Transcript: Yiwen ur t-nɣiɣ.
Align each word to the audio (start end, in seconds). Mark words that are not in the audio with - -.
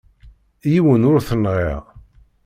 Yiwen 0.71 1.07
ur 1.11 1.17
t-nɣiɣ. 1.27 1.83